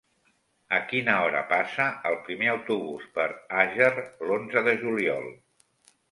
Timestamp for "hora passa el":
1.25-2.15